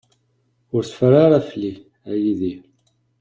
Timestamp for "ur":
0.75-0.81